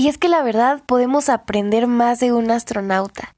[0.00, 3.36] Y es que la verdad podemos aprender más de un astronauta.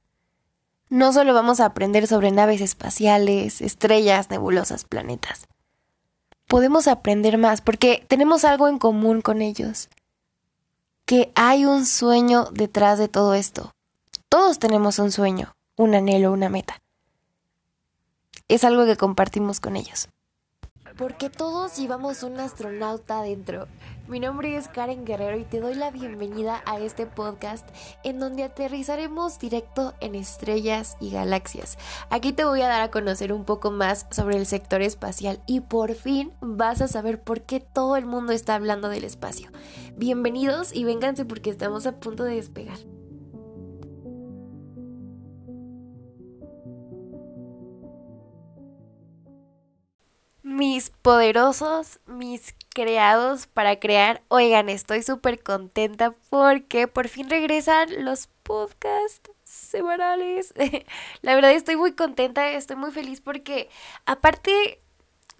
[0.90, 5.48] No solo vamos a aprender sobre naves espaciales, estrellas, nebulosas, planetas.
[6.46, 9.88] Podemos aprender más porque tenemos algo en común con ellos.
[11.04, 13.72] Que hay un sueño detrás de todo esto.
[14.28, 16.80] Todos tenemos un sueño, un anhelo, una meta.
[18.46, 20.10] Es algo que compartimos con ellos.
[20.96, 23.66] Porque todos llevamos un astronauta adentro.
[24.08, 27.66] Mi nombre es Karen Guerrero y te doy la bienvenida a este podcast
[28.04, 31.78] en donde aterrizaremos directo en estrellas y galaxias.
[32.10, 35.60] Aquí te voy a dar a conocer un poco más sobre el sector espacial y
[35.60, 39.50] por fin vas a saber por qué todo el mundo está hablando del espacio.
[39.96, 42.78] Bienvenidos y vénganse porque estamos a punto de despegar.
[50.62, 54.22] Mis poderosos, mis creados para crear.
[54.28, 60.54] Oigan, estoy súper contenta porque por fin regresan los podcasts semanales.
[61.22, 63.70] La verdad estoy muy contenta, estoy muy feliz porque
[64.06, 64.80] aparte,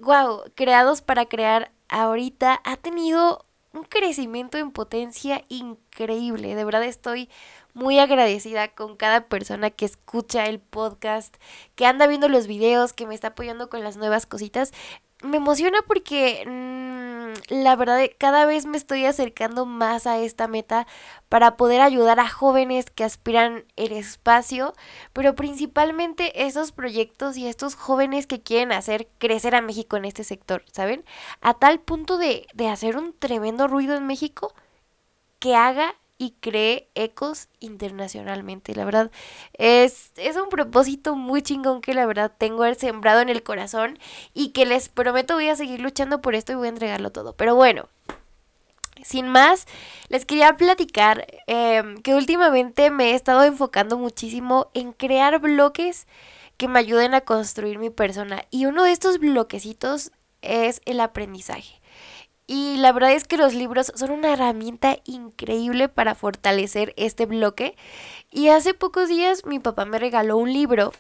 [0.01, 6.57] wow, creados para crear ahorita ha tenido un crecimiento en potencia increíble.
[6.57, 7.31] De verdad estoy
[7.75, 11.36] muy agradecida con cada persona que escucha el podcast,
[11.75, 14.73] que anda viendo los videos, que me está apoyando con las nuevas cositas
[15.23, 20.87] me emociona porque mm, la verdad cada vez me estoy acercando más a esta meta
[21.29, 24.75] para poder ayudar a jóvenes que aspiran el espacio,
[25.12, 30.25] pero principalmente esos proyectos y estos jóvenes que quieren hacer crecer a México en este
[30.25, 31.05] sector, ¿saben?
[31.41, 34.55] A tal punto de, de hacer un tremendo ruido en México
[35.39, 38.75] que haga y cree ecos internacionalmente.
[38.75, 39.11] La verdad,
[39.55, 43.99] es, es un propósito muy chingón que la verdad tengo sembrado en el corazón
[44.35, 47.35] y que les prometo voy a seguir luchando por esto y voy a entregarlo todo.
[47.35, 47.89] Pero bueno,
[49.03, 49.67] sin más,
[50.09, 56.07] les quería platicar em, que últimamente me he estado enfocando muchísimo en crear bloques
[56.57, 58.45] que me ayuden a construir mi persona.
[58.51, 61.82] Y uno de estos bloquecitos es el aprendizaje.
[62.55, 67.74] Y la verdad es que los libros son una herramienta increíble para fortalecer este bloque.
[68.30, 70.92] Y hace pocos días mi papá me regaló un libro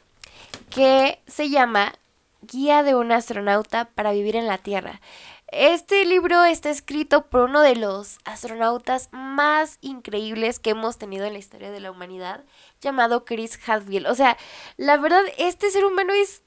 [0.70, 1.92] que se llama
[2.40, 5.02] Guía de un astronauta para vivir en la Tierra.
[5.48, 11.34] Este libro está escrito por uno de los astronautas más increíbles que hemos tenido en
[11.34, 12.46] la historia de la humanidad,
[12.80, 14.06] llamado Chris Hadfield.
[14.06, 14.38] O sea,
[14.78, 16.40] la verdad, este ser humano es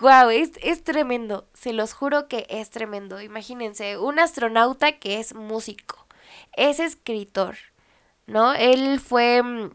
[0.00, 3.20] Wow, es, es tremendo, se los juro que es tremendo.
[3.20, 6.06] Imagínense, un astronauta que es músico,
[6.56, 7.56] es escritor,
[8.26, 8.54] ¿no?
[8.54, 9.70] Él fue, mm,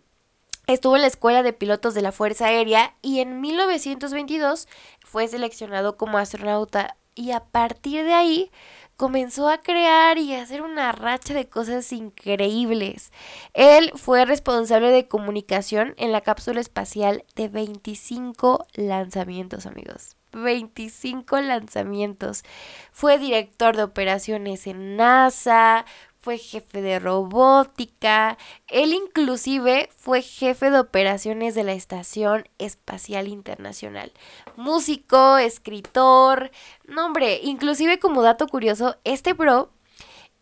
[0.68, 4.68] estuvo en la escuela de pilotos de la Fuerza Aérea y en 1922
[5.02, 8.52] fue seleccionado como astronauta y a partir de ahí
[8.98, 13.12] comenzó a crear y a hacer una racha de cosas increíbles.
[13.54, 20.16] Él fue responsable de comunicación en la cápsula espacial de 25 lanzamientos, amigos.
[20.34, 22.44] 25 lanzamientos.
[22.92, 25.86] Fue director de operaciones en NASA,
[26.24, 28.38] fue jefe de robótica,
[28.70, 34.14] él inclusive fue jefe de operaciones de la Estación Espacial Internacional,
[34.56, 36.50] músico, escritor,
[36.88, 39.74] no hombre, inclusive como dato curioso, este bro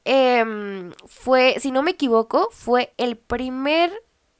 [0.05, 3.91] em, fue, si no me equivoco, fue el primer,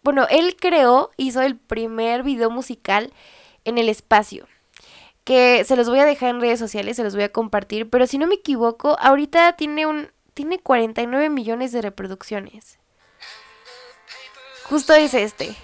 [0.03, 3.12] bueno, él creó, hizo el primer video musical
[3.66, 4.46] en el espacio
[5.23, 8.06] que se los voy a dejar en redes sociales, se los voy a compartir, pero
[8.08, 12.80] si no me equivoco, ahorita tiene un tiene 49 millones de reproducciones.
[14.64, 15.56] Justo es este.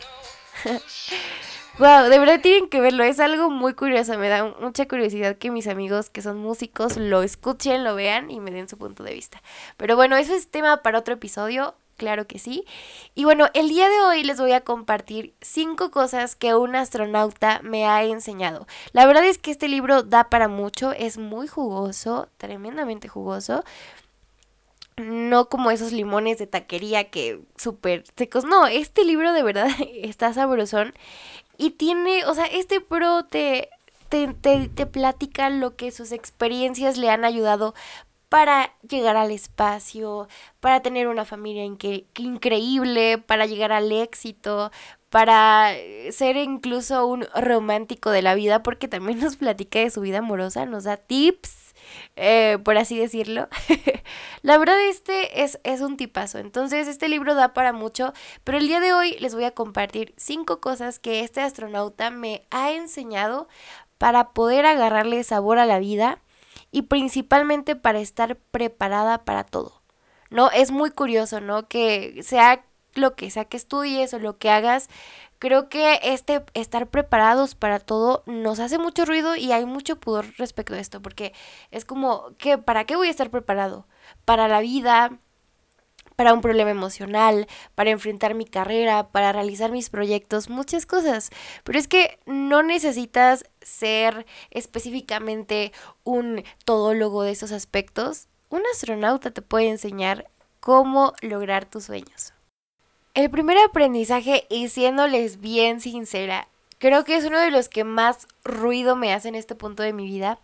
[1.79, 5.51] wow, de verdad tienen que verlo, es algo muy curioso, me da mucha curiosidad que
[5.51, 9.13] mis amigos que son músicos lo escuchen, lo vean y me den su punto de
[9.13, 9.41] vista.
[9.77, 12.65] Pero bueno, eso es tema para otro episodio, claro que sí.
[13.15, 17.61] Y bueno, el día de hoy les voy a compartir cinco cosas que un astronauta
[17.63, 18.67] me ha enseñado.
[18.91, 23.63] La verdad es que este libro da para mucho, es muy jugoso, tremendamente jugoso
[24.97, 28.43] no como esos limones de taquería que súper secos.
[28.45, 30.93] No, este libro de verdad está sabrosón.
[31.57, 33.69] Y tiene, o sea, este pro te,
[34.09, 37.73] te, te, platica lo que sus experiencias le han ayudado
[38.29, 40.27] para llegar al espacio,
[40.59, 44.71] para tener una familia increíble, para llegar al éxito,
[45.09, 45.73] para
[46.11, 50.65] ser incluso un romántico de la vida, porque también nos platica de su vida amorosa,
[50.65, 51.66] nos da tips
[52.15, 53.47] eh, por así decirlo.
[54.41, 58.13] la verdad este es, es un tipazo, entonces este libro da para mucho,
[58.43, 62.45] pero el día de hoy les voy a compartir cinco cosas que este astronauta me
[62.51, 63.47] ha enseñado
[63.97, 66.21] para poder agarrarle sabor a la vida
[66.71, 69.81] y principalmente para estar preparada para todo.
[70.29, 70.51] ¿No?
[70.51, 71.69] Es muy curioso, ¿no?
[71.69, 72.65] Que se ha
[72.97, 74.89] lo que sea que estudies o lo que hagas,
[75.39, 80.33] creo que este estar preparados para todo nos hace mucho ruido y hay mucho pudor
[80.37, 81.33] respecto a esto, porque
[81.71, 83.87] es como, ¿qué, ¿para qué voy a estar preparado?
[84.25, 85.19] Para la vida,
[86.17, 91.29] para un problema emocional, para enfrentar mi carrera, para realizar mis proyectos, muchas cosas.
[91.63, 95.71] Pero es que no necesitas ser específicamente
[96.03, 98.27] un todólogo de esos aspectos.
[98.49, 100.29] Un astronauta te puede enseñar
[100.59, 102.33] cómo lograr tus sueños.
[103.17, 106.47] El primer aprendizaje, y siéndoles bien sincera,
[106.77, 109.91] creo que es uno de los que más ruido me hace en este punto de
[109.91, 110.37] mi vida,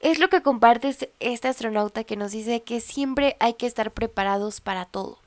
[0.00, 4.60] es lo que comparte este astronauta que nos dice que siempre hay que estar preparados
[4.60, 5.20] para todo.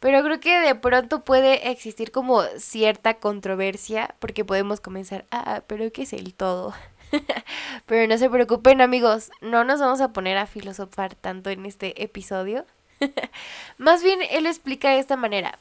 [0.00, 5.92] Pero creo que de pronto puede existir como cierta controversia porque podemos comenzar, ah, pero
[5.92, 6.74] ¿qué es el todo?
[7.86, 12.02] pero no se preocupen amigos, no nos vamos a poner a filosofar tanto en este
[12.02, 12.66] episodio.
[13.78, 15.58] Más bien, él explica de esta manera.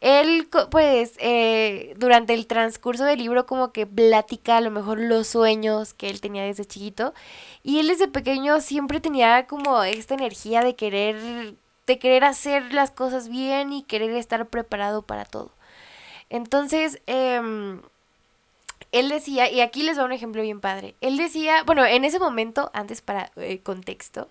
[0.00, 5.26] Él, pues, eh, durante el transcurso del libro como que platica a lo mejor los
[5.26, 7.14] sueños que él tenía desde chiquito.
[7.62, 11.54] Y él desde pequeño siempre tenía como esta energía de querer,
[11.86, 15.50] de querer hacer las cosas bien y querer estar preparado para todo.
[16.28, 17.78] Entonces, eh,
[18.92, 22.18] él decía, y aquí les da un ejemplo bien padre, él decía, bueno, en ese
[22.18, 24.28] momento, antes para eh, contexto,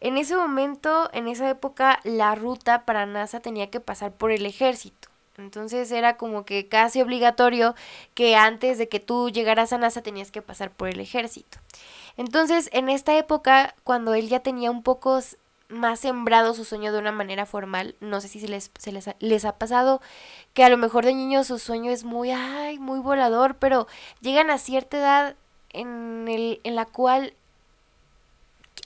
[0.00, 4.46] en ese momento, en esa época, la ruta para NASA tenía que pasar por el
[4.46, 5.08] ejército.
[5.38, 7.74] Entonces era como que casi obligatorio
[8.14, 11.58] que antes de que tú llegaras a NASA tenías que pasar por el ejército.
[12.16, 15.20] Entonces, en esta época, cuando él ya tenía un poco
[15.68, 19.16] más sembrado su sueño de una manera formal, no sé si se les, les, ha,
[19.18, 20.00] les ha pasado
[20.54, 23.86] que a lo mejor de niño su sueño es muy, ay, muy volador, pero
[24.20, 25.36] llegan a cierta edad
[25.70, 27.34] en, el, en la cual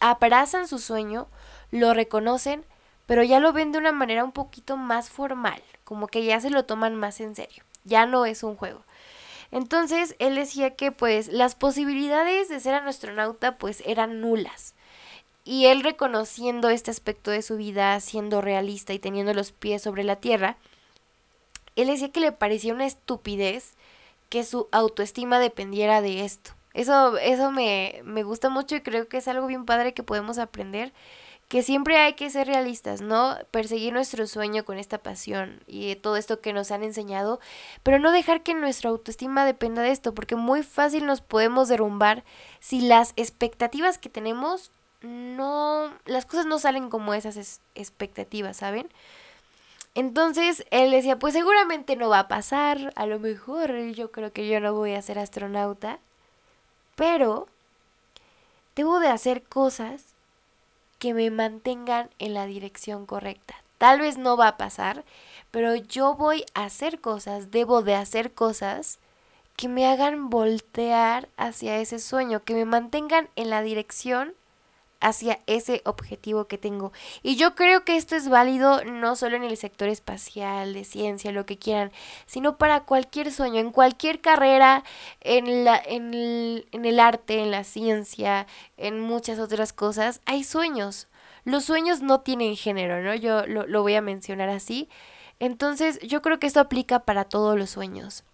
[0.00, 1.28] abrazan su sueño,
[1.70, 2.64] lo reconocen,
[3.06, 6.50] pero ya lo ven de una manera un poquito más formal, como que ya se
[6.50, 8.84] lo toman más en serio, ya no es un juego.
[9.50, 14.74] Entonces él decía que pues las posibilidades de ser astronauta pues eran nulas.
[15.44, 20.04] Y él reconociendo este aspecto de su vida, siendo realista y teniendo los pies sobre
[20.04, 20.56] la tierra,
[21.76, 23.72] él decía que le parecía una estupidez
[24.28, 26.52] que su autoestima dependiera de esto.
[26.74, 30.38] Eso, eso me, me gusta mucho y creo que es algo bien padre que podemos
[30.38, 30.92] aprender
[31.50, 33.36] que siempre hay que ser realistas, ¿no?
[33.50, 37.40] Perseguir nuestro sueño con esta pasión y todo esto que nos han enseñado,
[37.82, 42.22] pero no dejar que nuestra autoestima dependa de esto, porque muy fácil nos podemos derrumbar
[42.60, 44.70] si las expectativas que tenemos
[45.00, 48.88] no, las cosas no salen como esas expectativas, ¿saben?
[49.96, 54.46] Entonces él decía, pues seguramente no va a pasar, a lo mejor yo creo que
[54.46, 55.98] yo no voy a ser astronauta,
[57.00, 57.48] pero
[58.76, 60.04] debo de hacer cosas
[60.98, 63.54] que me mantengan en la dirección correcta.
[63.78, 65.06] Tal vez no va a pasar,
[65.50, 68.98] pero yo voy a hacer cosas, debo de hacer cosas
[69.56, 74.34] que me hagan voltear hacia ese sueño, que me mantengan en la dirección
[75.00, 76.92] hacia ese objetivo que tengo.
[77.22, 81.32] Y yo creo que esto es válido no solo en el sector espacial, de ciencia,
[81.32, 81.90] lo que quieran,
[82.26, 84.84] sino para cualquier sueño, en cualquier carrera,
[85.20, 90.44] en, la, en, el, en el arte, en la ciencia, en muchas otras cosas, hay
[90.44, 91.08] sueños.
[91.44, 93.14] Los sueños no tienen género, ¿no?
[93.14, 94.88] Yo lo, lo voy a mencionar así.
[95.38, 98.24] Entonces, yo creo que esto aplica para todos los sueños.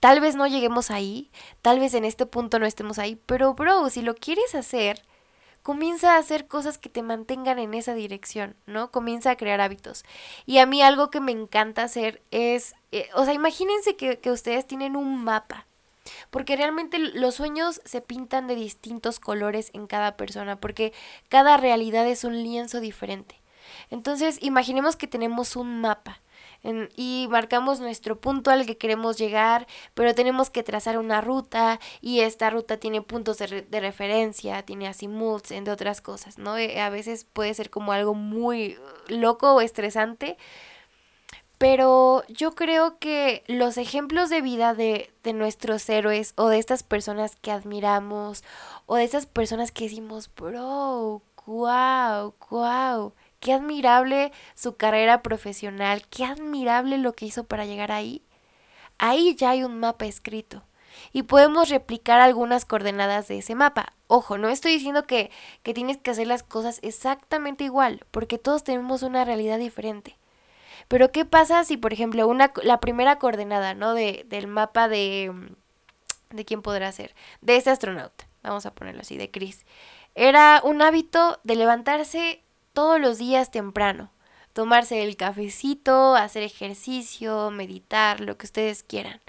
[0.00, 1.30] Tal vez no lleguemos ahí,
[1.62, 5.02] tal vez en este punto no estemos ahí, pero bro, si lo quieres hacer,
[5.66, 8.92] comienza a hacer cosas que te mantengan en esa dirección, ¿no?
[8.92, 10.04] Comienza a crear hábitos.
[10.44, 14.30] Y a mí algo que me encanta hacer es, eh, o sea, imagínense que, que
[14.30, 15.66] ustedes tienen un mapa.
[16.30, 20.92] Porque realmente los sueños se pintan de distintos colores en cada persona, porque
[21.28, 23.40] cada realidad es un lienzo diferente.
[23.90, 26.20] Entonces, imaginemos que tenemos un mapa
[26.96, 32.20] y marcamos nuestro punto al que queremos llegar, pero tenemos que trazar una ruta y
[32.20, 36.56] esta ruta tiene puntos de, referencia, tiene azimuths, entre otras cosas, ¿no?
[36.56, 40.36] Eh, a veces puede ser como algo muy loco o estresante,
[41.58, 46.82] pero yo creo que los ejemplos de vida de, de, nuestros héroes o de estas
[46.82, 48.44] personas que admiramos
[48.86, 56.24] o de esas personas que decimos, bro, wow, wow, Qué admirable su carrera profesional, qué
[56.24, 58.22] admirable lo que hizo para llegar ahí.
[58.98, 60.62] Ahí ya hay un mapa escrito
[61.12, 63.92] y podemos replicar algunas coordenadas de ese mapa.
[64.06, 65.30] Ojo, no estoy diciendo que,
[65.62, 70.16] que tienes que hacer las cosas exactamente igual, porque todos tenemos una realidad diferente.
[70.88, 73.94] Pero ¿qué pasa si, por ejemplo, una, la primera coordenada, ¿no?
[73.94, 75.32] De, del mapa de...
[76.30, 77.14] ¿De quién podrá ser?
[77.40, 79.64] De ese astronauta, vamos a ponerlo así, de Chris.
[80.16, 82.42] Era un hábito de levantarse
[82.76, 84.10] todos los días temprano.
[84.52, 89.20] tomarse el cafecito, hacer ejercicio, meditar, lo que ustedes quieran.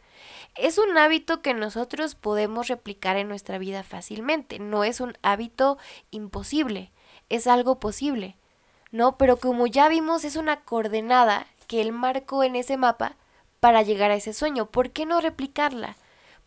[0.55, 5.77] Es un hábito que nosotros podemos replicar en nuestra vida fácilmente, no es un hábito
[6.11, 6.91] imposible,
[7.29, 8.35] es algo posible,
[8.91, 9.17] ¿no?
[9.17, 13.15] Pero como ya vimos, es una coordenada que él marcó en ese mapa
[13.61, 14.65] para llegar a ese sueño.
[14.65, 15.95] ¿Por qué no replicarla?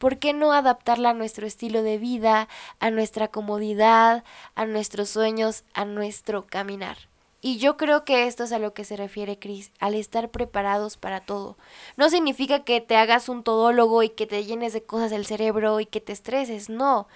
[0.00, 5.64] ¿Por qué no adaptarla a nuestro estilo de vida, a nuestra comodidad, a nuestros sueños,
[5.74, 6.96] a nuestro caminar?
[7.42, 10.96] Y yo creo que esto es a lo que se refiere Chris, al estar preparados
[10.96, 11.58] para todo.
[11.98, 15.80] No significa que te hagas un todólogo y que te llenes de cosas del cerebro
[15.80, 17.06] y que te estreses, no.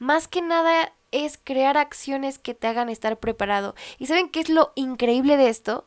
[0.00, 3.76] Más que nada es crear acciones que te hagan estar preparado.
[3.98, 5.86] ¿Y saben qué es lo increíble de esto?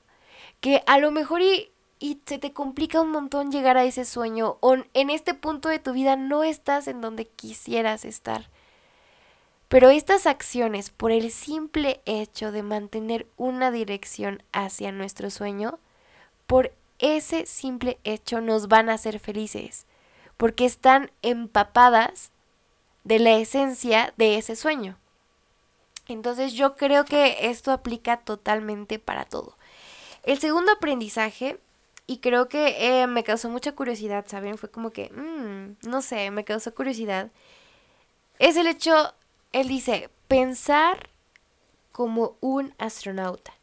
[0.62, 4.58] Que a lo mejor y y se te complica un montón llegar a ese sueño
[4.60, 8.50] o en este punto de tu vida no estás en donde quisieras estar.
[9.68, 15.80] Pero estas acciones, por el simple hecho de mantener una dirección hacia nuestro sueño,
[16.46, 19.86] por ese simple hecho nos van a hacer felices,
[20.38, 22.32] porque están empapadas
[23.04, 24.98] de la esencia de ese sueño.
[26.08, 29.58] Entonces yo creo que esto aplica totalmente para todo.
[30.24, 31.60] El segundo aprendizaje
[32.08, 34.58] y creo que eh, me causó mucha curiosidad, ¿saben?
[34.58, 37.32] Fue como que, mmm, no sé, me causó curiosidad.
[38.38, 39.14] Es el hecho,
[39.54, 41.10] él dice, pensar
[41.92, 43.54] como un astronauta.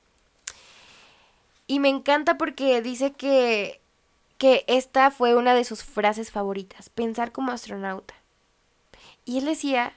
[1.67, 3.81] Y me encanta porque dice que,
[4.39, 8.15] que esta fue una de sus frases favoritas, pensar como astronauta.
[9.25, 9.95] Y él decía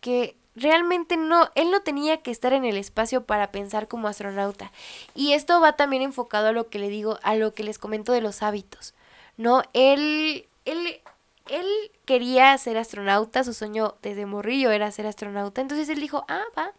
[0.00, 4.72] que realmente no, él no tenía que estar en el espacio para pensar como astronauta.
[5.14, 8.12] Y esto va también enfocado a lo que le digo, a lo que les comento
[8.12, 8.94] de los hábitos.
[9.36, 11.00] No, él, él,
[11.48, 11.66] él
[12.04, 15.60] quería ser astronauta, su sueño desde morrillo era ser astronauta.
[15.60, 16.72] Entonces él dijo, ah, va,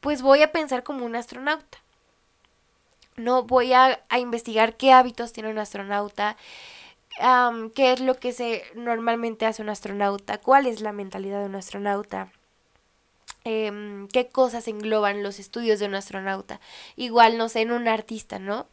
[0.00, 1.78] pues voy a pensar como un astronauta.
[3.16, 6.36] No voy a, investigar qué hábitos tiene un astronauta,
[7.74, 11.56] qué es lo que se normalmente hace un astronauta, cuál es la mentalidad de un
[11.56, 12.30] astronauta
[13.50, 16.60] Em, qué cosas engloban los estudios de un astronauta.
[16.96, 18.66] Igual, no sé, en un artista, ¿no?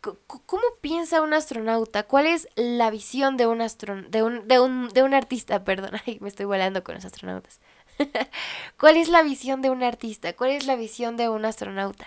[0.00, 2.04] ¿Cómo piensa un astronauta?
[2.04, 5.62] ¿Cuál es la visión de un, de un, de un, de un artista?
[5.64, 7.60] Perdón, me estoy volando con los astronautas.
[8.80, 10.32] ¿Cuál es la visión de un artista?
[10.32, 12.06] ¿Cuál es la visión de un astronauta?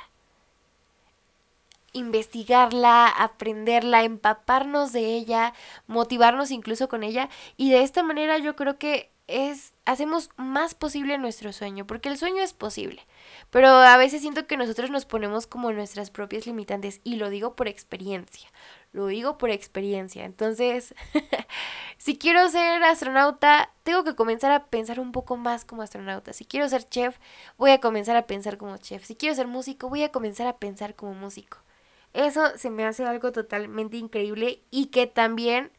[1.96, 5.54] investigarla, aprenderla, empaparnos de ella,
[5.86, 11.18] motivarnos incluso con ella y de esta manera yo creo que es hacemos más posible
[11.18, 13.06] nuestro sueño, porque el sueño es posible,
[13.50, 17.56] pero a veces siento que nosotros nos ponemos como nuestras propias limitantes y lo digo
[17.56, 18.50] por experiencia,
[18.92, 20.26] lo digo por experiencia.
[20.26, 20.94] Entonces,
[21.98, 26.34] si quiero ser astronauta, tengo que comenzar a pensar un poco más como astronauta.
[26.34, 27.18] Si quiero ser chef,
[27.58, 29.06] voy a comenzar a pensar como chef.
[29.06, 31.58] Si quiero ser músico, voy a comenzar a pensar como músico.
[32.14, 35.72] Eso se me hace algo totalmente increíble y que también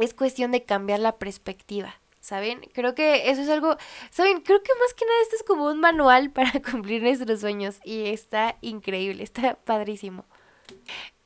[0.00, 1.94] es cuestión de cambiar la perspectiva.
[2.20, 2.60] ¿Saben?
[2.72, 3.76] Creo que eso es algo,
[4.10, 4.40] ¿saben?
[4.40, 8.06] Creo que más que nada esto es como un manual para cumplir nuestros sueños y
[8.06, 10.24] está increíble, está padrísimo.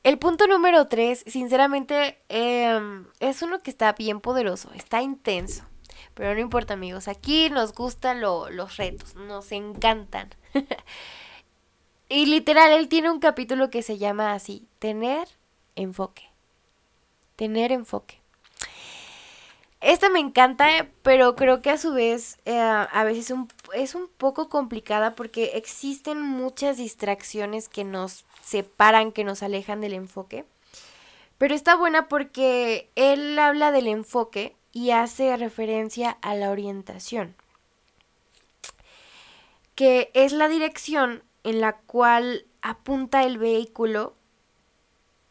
[0.03, 5.65] El punto número tres, sinceramente, em, es uno que está bien poderoso, está intenso.
[6.15, 10.31] Pero no importa amigos, aquí nos gustan los retos, nos encantan.
[12.09, 15.29] y literal, él tiene un capítulo que se llama así, tener
[15.77, 16.31] enfoque.
[17.37, 18.20] Tener enfoque.
[19.81, 23.33] Esta me encanta, pero creo que a su vez eh, a veces
[23.75, 29.95] es un poco complicada porque existen muchas distracciones que nos separan, que nos alejan del
[29.95, 30.45] enfoque.
[31.39, 37.35] Pero está buena porque él habla del enfoque y hace referencia a la orientación,
[39.75, 44.15] que es la dirección en la cual apunta el vehículo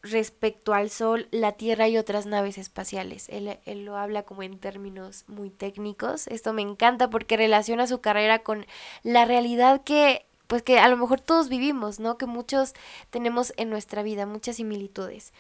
[0.02, 3.28] respecto al Sol, la Tierra y otras naves espaciales.
[3.30, 6.28] Él, lo habla como en términos muy técnicos.
[6.28, 8.66] Esto me encanta porque relaciona su carrera con
[9.04, 12.18] la realidad que, pues que a lo mejor todos vivimos, ¿no?
[12.18, 12.74] Que muchos
[13.10, 15.34] tenemos en nuestra vida, muchas similitudes.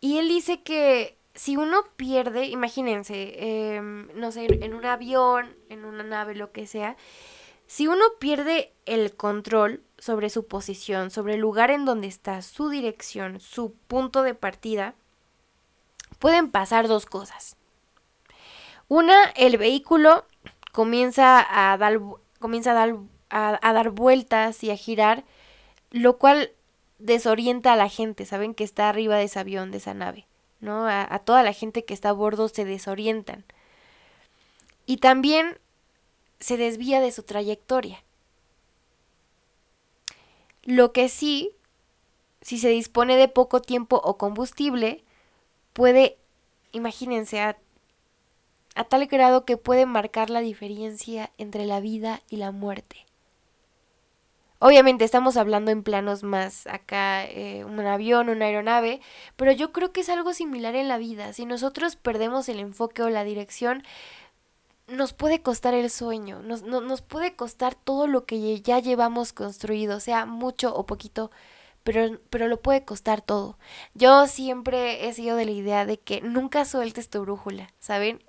[0.00, 5.84] Y él dice que si uno pierde, imagínense, em, no sé, en un avión, en
[5.84, 6.96] una nave, lo que sea,
[7.66, 12.68] si uno pierde el control sobre su posición, sobre el lugar en donde está, su
[12.68, 14.94] dirección, su punto de partida,
[16.18, 17.56] pueden pasar dos cosas.
[18.88, 20.24] Una, el vehículo
[20.72, 22.00] comienza a dar,
[22.38, 22.96] comienza a dar,
[23.30, 25.24] a, dar vueltas y a girar,
[25.90, 26.52] lo cual
[26.98, 30.26] desorienta a la gente, saben que está arriba de ese avión, de esa nave,
[30.60, 30.86] ¿no?
[30.86, 33.44] A, a toda la gente que está a bordo se desorientan.
[34.86, 35.58] Y también
[36.40, 38.02] se desvía de su trayectoria.
[40.62, 41.52] Lo que sí,
[42.42, 45.04] si se dispone de poco tiempo o combustible,
[45.72, 46.16] puede,
[46.72, 47.56] imagínense, a,
[48.88, 53.06] tal grado que puede marcar la diferencia entre la vida y la muerte.
[54.58, 59.00] Obviamente estamos hablando en planos más acá, eh, un avión, una aeronave,
[59.36, 61.32] pero yo creo que es algo similar en la vida.
[61.34, 63.84] Si nosotros perdemos el enfoque o la dirección,
[64.88, 70.00] nos puede costar el sueño, nos, nos puede costar todo lo que ya llevamos construido,
[70.00, 71.30] sea mucho o poquito,
[71.84, 73.58] pero, pero lo puede costar todo.
[73.94, 78.22] Yo siempre he sido de la idea de que nunca sueltes tu brújula, ¿saben?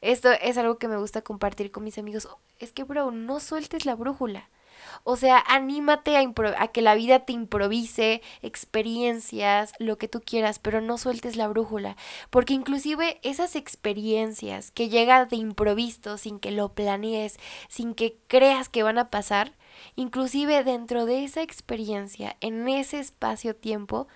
[0.00, 2.28] Esto es algo que me gusta compartir con mis amigos.
[2.58, 4.48] Es que, bro, no sueltes la brújula
[5.04, 10.58] o sea, anímate a, a, que la vida te improvise experiencias, lo que tú quieras,
[10.58, 11.96] pero no sueltes la brújula,
[12.30, 18.68] porque inclusive esas experiencias que llegan de improviso, sin que lo planees, sin que creas
[18.68, 19.54] que van a pasar,
[19.96, 24.08] inclusive dentro de esa experiencia, en ese espacio-tiempo,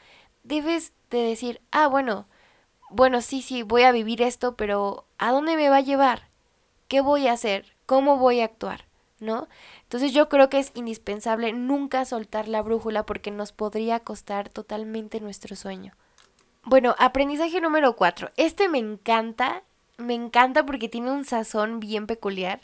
[0.43, 2.27] debes de decir, ah, bueno,
[2.91, 6.29] bueno, sí, sí, voy a vivir esto, pero ¿a dónde me va a llevar?
[6.89, 7.75] ¿Qué voy a hacer?
[7.87, 8.85] ¿Cómo voy a actuar?
[9.21, 9.49] ¿No?
[9.95, 15.21] Entonces yo creo que es indispensable nunca soltar la brújula porque nos podría costar totalmente
[15.21, 15.93] nuestro sueño.
[16.65, 18.33] Bueno, aprendizaje número cuatro.
[18.37, 19.63] Este me encanta,
[19.97, 22.61] me encanta porque tiene un sazón bien peculiar.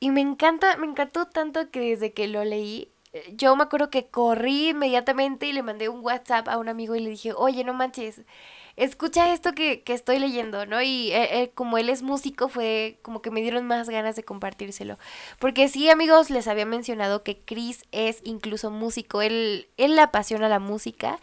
[0.00, 3.88] Y me encanta, me encantó tanto que desde que lo leí, eh, yo me acuerdo
[3.88, 7.64] que corrí inmediatamente y le mandé un WhatsApp a un amigo y le dije, oye,
[7.64, 8.20] no manches,
[8.80, 10.80] escucha esto que, que estoy leyendo, ¿no?
[10.82, 14.24] Y eh, eh, como él es músico, fue como que me dieron más ganas de
[14.24, 14.98] compartírselo.
[15.38, 20.48] Porque sí, amigos, les había mencionado que Chris es incluso músico, él, él le apasiona
[20.48, 21.18] la música,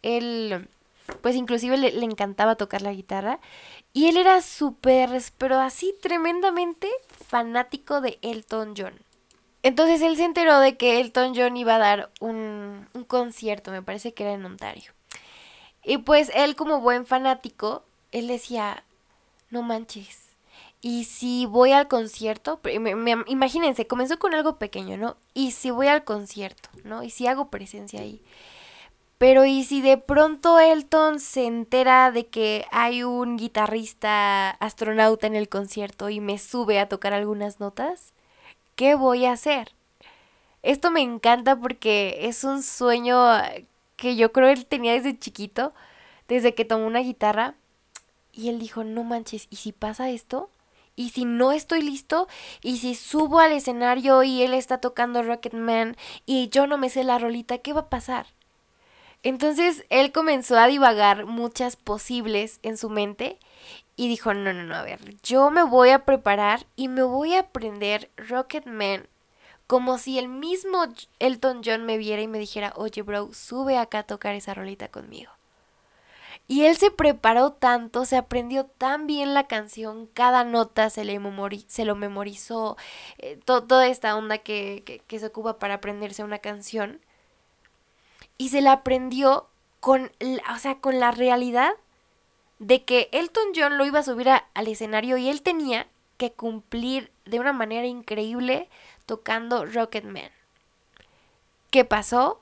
[0.00, 0.68] él,
[1.20, 3.40] pues inclusive le, le encantaba tocar la guitarra.
[3.92, 6.88] Y él era súper, pero así tremendamente
[7.28, 8.94] fanático de Elton John.
[9.62, 13.82] Entonces él se enteró de que Elton John iba a dar un, un concierto, me
[13.82, 14.92] parece que era en Ontario.
[15.84, 18.84] Y pues él como buen fanático, él decía,
[19.50, 20.22] no manches.
[20.80, 22.60] Y si voy al concierto,
[23.26, 25.16] imagínense, comenzó con algo pequeño, ¿no?
[25.32, 27.04] Y si voy al concierto, ¿no?
[27.04, 28.20] Y si hago presencia ahí.
[29.18, 35.36] Pero y si de pronto Elton se entera de que hay un guitarrista astronauta en
[35.36, 38.12] el concierto y me sube a tocar algunas notas,
[38.74, 39.72] ¿qué voy a hacer?
[40.64, 43.16] Esto me encanta porque es un sueño
[44.02, 45.72] que yo creo él tenía desde chiquito,
[46.26, 47.54] desde que tomó una guitarra.
[48.32, 50.50] Y él dijo, no manches, ¿y si pasa esto?
[50.96, 52.26] ¿Y si no estoy listo?
[52.62, 57.04] ¿Y si subo al escenario y él está tocando Rocketman y yo no me sé
[57.04, 57.58] la rolita?
[57.58, 58.26] ¿Qué va a pasar?
[59.22, 63.38] Entonces él comenzó a divagar muchas posibles en su mente
[63.94, 67.34] y dijo, no, no, no, a ver, yo me voy a preparar y me voy
[67.34, 69.06] a aprender Rocketman
[69.72, 70.84] como si el mismo
[71.18, 74.88] Elton John me viera y me dijera, oye bro, sube acá a tocar esa rolita
[74.88, 75.32] conmigo.
[76.46, 81.14] Y él se preparó tanto, se aprendió tan bien la canción, cada nota se, le
[81.14, 82.76] lo memorizó,
[83.16, 87.00] eh, toda esta onda que, se ocupa para aprenderse una canción.
[88.36, 89.48] Y se la aprendió
[89.80, 90.12] con,
[90.54, 91.72] o sea, con la realidad
[92.58, 95.86] de que Elton John lo iba a subir al escenario y él tenía
[96.30, 98.68] cumplir de una manera increíble
[99.06, 100.30] tocando Rocketman.
[101.70, 102.40] ¿Qué pasó?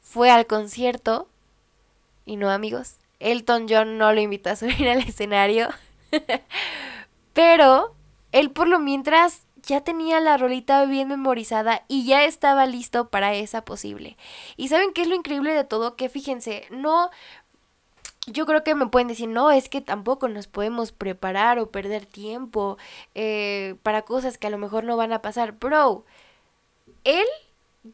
[0.00, 1.28] Fue al concierto
[2.24, 5.68] y no amigos, Elton John no lo invitó a subir al escenario,
[7.32, 7.94] pero
[8.32, 13.34] él por lo mientras ya tenía la rolita bien memorizada y ya estaba listo para
[13.34, 14.16] esa posible.
[14.56, 17.10] Y saben qué es lo increíble de todo, que fíjense, no,
[18.26, 22.06] yo creo que me pueden decir, no, es que tampoco nos podemos preparar o perder
[22.06, 22.76] tiempo
[23.14, 25.52] eh, para cosas que a lo mejor no van a pasar.
[25.52, 26.04] Bro,
[27.04, 27.26] él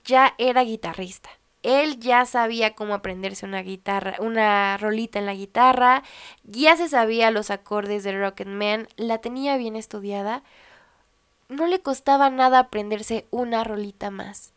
[0.05, 1.31] ya era guitarrista.
[1.63, 6.03] Él ya sabía cómo aprenderse una guitarra, una rolita en la guitarra,
[6.43, 10.43] ya se sabía los acordes de Rocketman, la tenía bien estudiada.
[11.49, 14.53] No le costaba nada aprenderse una rolita más.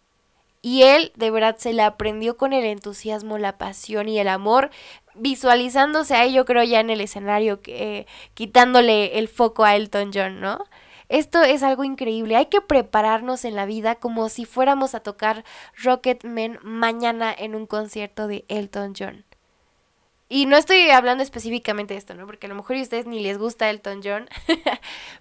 [0.65, 4.71] Y él de verdad se la aprendió con el entusiasmo, la pasión y el amor,
[5.13, 10.41] visualizándose ahí, yo creo, ya en el escenario, eh, quitándole el foco a Elton John,
[10.41, 10.63] ¿no?
[11.08, 12.36] Esto es algo increíble.
[12.36, 15.43] Hay que prepararnos en la vida como si fuéramos a tocar
[15.84, 19.23] Rocketman mañana en un concierto de Elton John.
[20.36, 22.26] Y no estoy hablando específicamente de esto, ¿no?
[22.26, 24.28] Porque a lo mejor a ustedes ni les gusta Elton John.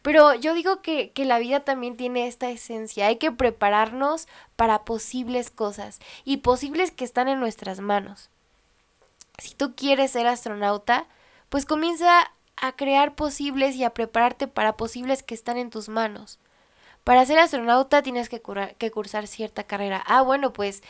[0.03, 3.07] Pero yo digo que, que, la vida también tiene esta esencia.
[3.07, 8.29] Hay que prepararnos para posibles cosas y posibles que están en nuestras manos.
[9.39, 11.07] Si tú quieres ser astronauta,
[11.49, 16.41] pues comienza a crear posibles y a prepararte para posibles que están en tus manos.
[17.05, 18.43] Para ser astronauta tienes que,
[18.79, 20.03] que cursar cierta carrera.
[20.07, 20.83] Ah, bueno, pues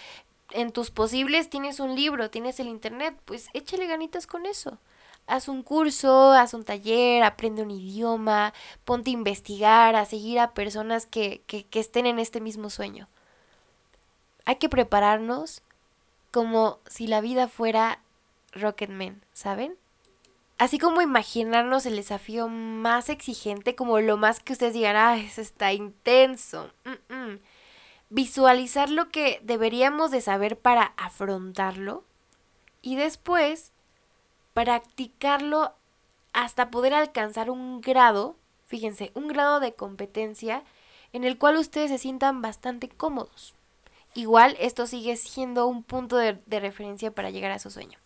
[0.54, 4.78] en tus posibles tienes un libro, tienes el internet, pues échale ganitas con eso.
[5.26, 10.54] Haz un curso, haz un taller, aprende un idioma, ponte a investigar, a seguir a
[10.54, 13.08] personas que, que, que estén en este mismo sueño.
[14.44, 15.62] Hay que prepararnos
[16.30, 18.00] como si la vida fuera
[18.52, 19.76] Rocketman, ¿saben?
[20.58, 25.40] Así como imaginarnos el desafío más exigente, como lo más que ustedes digan, ah, eso
[25.40, 26.70] está intenso.
[28.10, 32.04] Visualizar lo que deberíamos de saber para afrontarlo
[32.82, 33.72] y después
[34.52, 35.74] practicarlo
[36.32, 38.36] hasta poder alcanzar un grado,
[38.66, 40.62] fíjense, un grado de competencia
[41.12, 43.54] en el cual ustedes se sientan bastante cómodos.
[44.14, 47.98] Igual esto sigue siendo un punto de, de referencia para llegar a su sueño.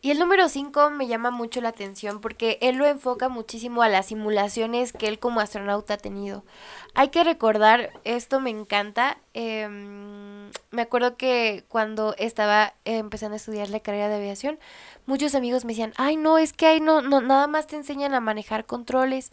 [0.00, 3.88] Y el número 5 me llama mucho la atención porque él lo enfoca muchísimo a
[3.88, 6.44] las simulaciones que él como astronauta ha tenido.
[6.94, 13.70] Hay que recordar, esto me encanta, em, me acuerdo que cuando estaba empezando a estudiar
[13.70, 14.60] la carrera de aviación,
[15.06, 18.14] muchos amigos me decían, ay no, es que ahí no, no, nada más te enseñan
[18.14, 19.32] a manejar controles.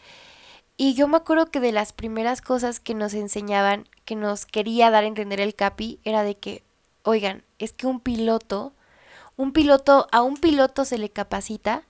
[0.77, 4.89] Y yo me acuerdo que de las primeras cosas que nos enseñaban, que nos quería
[4.89, 6.63] dar a entender el CAPI, era de que,
[7.03, 8.73] oigan, es que un piloto
[9.37, 11.83] un piloto, a un piloto se le capacita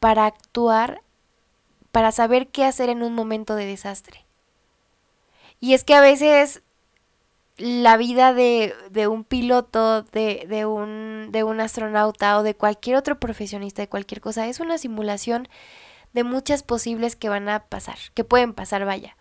[0.00, 1.02] para actuar,
[1.92, 4.24] para saber qué hacer en un momento de desastre.
[5.60, 6.62] Y es que a veces
[7.56, 12.96] la vida de, de un piloto, de, de, un, de un astronauta o de cualquier
[12.96, 15.48] otro profesionista de cualquier cosa es una simulación
[16.12, 19.16] de muchas posibles que van a pasar, que pueden pasar, vaya.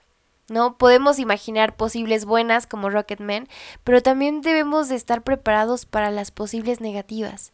[0.49, 0.77] ¿No?
[0.77, 3.47] Podemos imaginar posibles buenas como Rocketman,
[3.83, 7.53] pero también debemos de estar preparados para las posibles negativas.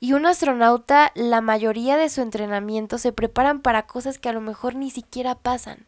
[0.00, 4.40] Y un astronauta, la mayoría de su entrenamiento se preparan para cosas que a lo
[4.40, 5.86] mejor ni siquiera pasan.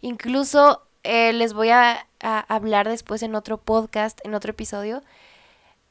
[0.00, 5.02] Incluso eh, les voy a, a hablar después en otro podcast, en otro episodio.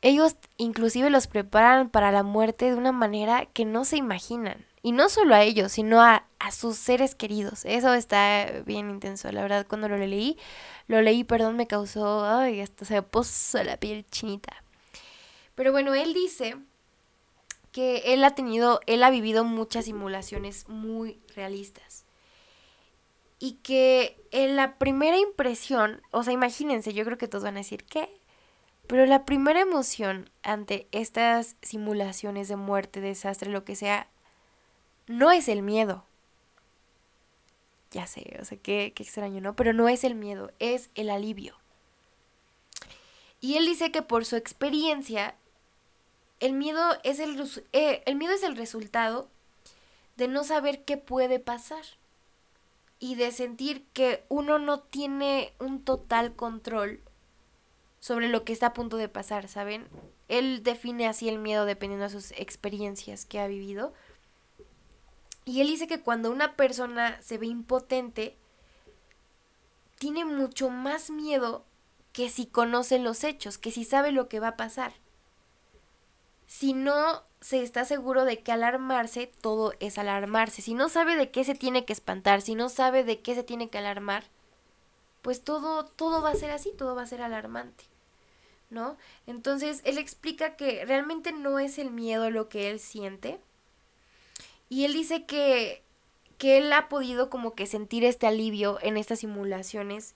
[0.01, 4.65] Ellos inclusive los preparan para la muerte de una manera que no se imaginan.
[4.81, 7.65] Y no solo a ellos, sino a, a sus seres queridos.
[7.65, 9.31] Eso está bien intenso.
[9.31, 10.37] La verdad, cuando lo leí,
[10.87, 14.63] lo leí, perdón, me causó, ay, hasta se puso la piel chinita.
[15.55, 16.55] Pero bueno, él dice
[17.71, 22.05] que él ha tenido, él ha vivido muchas simulaciones muy realistas.
[23.39, 27.59] Y que en la primera impresión, o sea, imagínense, yo creo que todos van a
[27.59, 28.09] decir, ¿qué?
[28.87, 34.07] Pero la primera emoción ante estas simulaciones de muerte, desastre, lo que sea,
[35.09, 36.05] no es el miedo.
[37.91, 39.55] Ya sé, o sea, qué, qué extraño, ¿no?
[39.55, 41.55] Pero no es el miedo, es el alivio.
[43.41, 45.33] Y él dice que por su experiencia,
[46.39, 47.41] el miedo es el,
[47.73, 49.27] eh, el miedo es el resultado
[50.15, 51.83] de no saber qué puede pasar
[52.99, 57.01] y de sentir que uno no tiene un total control
[57.99, 59.87] sobre lo que está a punto de pasar, ¿saben?
[60.27, 63.91] Él define así el miedo dependiendo de sus experiencias que ha vivido.
[65.49, 68.37] Y él dice que cuando una persona se ve impotente,
[69.97, 71.65] tiene mucho más miedo
[72.13, 74.93] que si conoce los hechos, que si sabe lo que va a pasar.
[76.45, 80.61] Si no se está seguro de que alarmarse, todo es alarmarse.
[80.61, 83.43] Si no sabe de qué se tiene que espantar, si no sabe de qué se
[83.43, 84.25] tiene que alarmar,
[85.23, 87.85] pues todo, todo va a ser así, todo va a ser alarmante.
[88.69, 88.97] ¿No?
[89.25, 93.41] Entonces, él explica que realmente no es el miedo lo que él siente,
[94.69, 95.83] y él dice que,
[96.37, 100.15] que él ha podido como que sentir este alivio en estas simulaciones,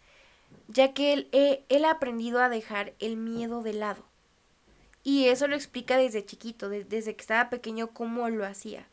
[0.68, 4.06] ya que él, eh, él ha aprendido a dejar el miedo de lado.
[5.04, 8.88] Y eso lo explica desde chiquito, desde que estaba pequeño, cómo lo hacía.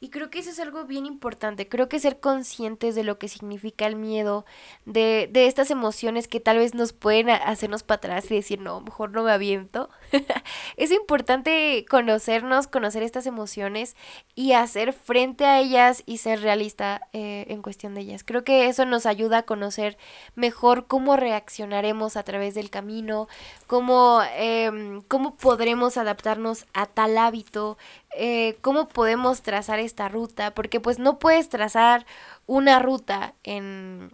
[0.00, 1.66] Y creo que eso es algo bien importante.
[1.66, 4.44] Creo que ser conscientes de lo que significa el miedo,
[4.84, 8.82] de, de estas emociones que tal vez nos pueden hacernos para atrás y decir, no,
[8.82, 9.88] mejor no me aviento.
[10.76, 13.96] es importante conocernos, conocer estas emociones
[14.34, 18.24] y hacer frente a ellas y ser realista eh, en cuestión de ellas.
[18.24, 19.96] Creo que eso nos ayuda a conocer
[20.34, 23.28] mejor cómo reaccionaremos a través del camino,
[23.66, 27.78] cómo, eh, cómo podremos adaptarnos a tal hábito,
[28.16, 32.06] eh, cómo podemos trazar esta ruta, porque pues no puedes trazar
[32.46, 34.12] una ruta en,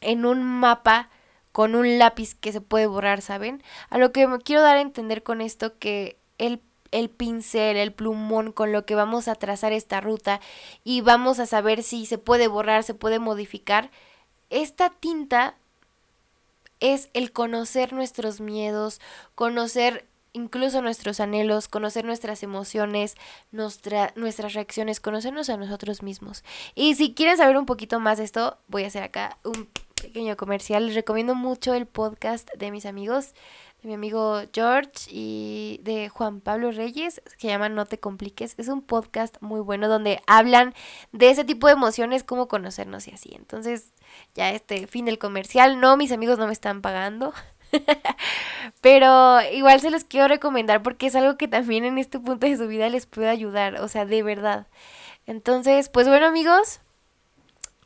[0.00, 1.10] en un mapa
[1.56, 3.62] con un lápiz que se puede borrar, ¿saben?
[3.88, 7.94] A lo que me quiero dar a entender con esto que el, el pincel, el
[7.94, 10.42] plumón con lo que vamos a trazar esta ruta
[10.84, 13.90] y vamos a saber si se puede borrar, se puede modificar,
[14.50, 15.54] esta tinta
[16.80, 19.00] es el conocer nuestros miedos,
[19.34, 23.14] conocer incluso nuestros anhelos, conocer nuestras emociones,
[23.50, 26.44] nuestras reacciones, conocernos a nosotros mismos.
[26.74, 30.36] Y si quieren saber un poquito más de esto, voy a hacer acá un pequeño
[30.36, 30.86] comercial.
[30.86, 33.34] Les recomiendo mucho el podcast de mis amigos
[33.82, 38.54] de mi amigo George y de Juan Pablo Reyes, que se llama No te compliques.
[38.58, 40.74] Es un podcast muy bueno donde hablan
[41.12, 43.34] de ese tipo de emociones, cómo conocernos y así.
[43.34, 43.92] Entonces,
[44.34, 47.34] ya este fin del comercial, no, mis amigos no me están pagando.
[48.80, 52.56] Pero igual se los quiero recomendar porque es algo que también en este punto de
[52.56, 54.66] su vida les puede ayudar, o sea, de verdad.
[55.26, 56.80] Entonces, pues bueno amigos,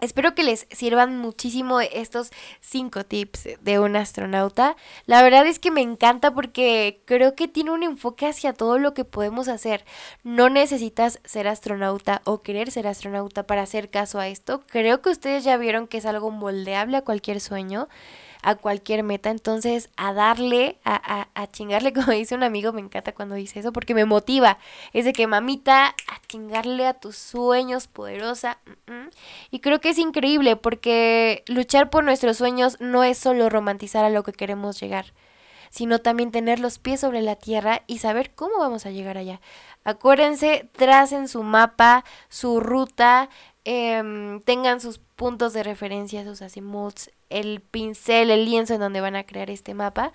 [0.00, 4.76] Espero que les sirvan muchísimo estos cinco tips de un astronauta.
[5.06, 8.94] La verdad es que me encanta porque creo que tiene un enfoque hacia todo lo
[8.94, 9.84] que podemos hacer.
[10.24, 14.62] No necesitas ser astronauta o querer ser astronauta para hacer caso a esto.
[14.68, 17.88] Creo que ustedes ya vieron que es algo moldeable a cualquier sueño
[18.42, 19.30] a cualquier meta.
[19.30, 23.72] Entonces, a darle, a, a, chingarle, como dice un amigo, me encanta cuando dice eso,
[23.72, 24.58] porque me motiva.
[24.92, 28.58] Es de que, mamita, a chingarle a tus sueños, poderosa.
[29.50, 34.10] Y creo que es increíble, porque luchar por nuestros sueños no es solo romantizar a
[34.10, 35.06] lo que queremos llegar
[35.70, 39.40] sino también tener los pies sobre la tierra y saber cómo vamos a llegar allá.
[39.84, 43.30] Acuérdense, tracen su mapa, su ruta,
[43.64, 49.16] Em, tengan sus puntos de referencia, sus azimuths, el pincel, el lienzo en donde van
[49.16, 50.12] a crear este mapa.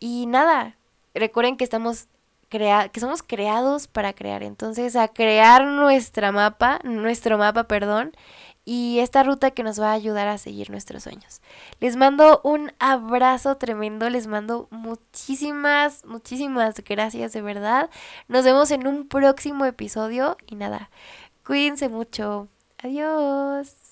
[0.00, 0.76] Y nada,
[1.14, 2.08] recuerden que estamos
[2.48, 4.42] crea que somos creados para crear.
[4.42, 8.12] Entonces, a crear nuestra mapa, nuestro mapa, perdón,
[8.64, 11.42] y esta ruta que nos va a ayudar a seguir nuestros sueños.
[11.80, 17.90] Les mando un abrazo tremendo, les mando muchísimas, muchísimas gracias de verdad.
[18.28, 20.90] Nos vemos en un próximo episodio y nada,
[21.44, 22.48] cuídense mucho.
[22.84, 23.83] Adiós.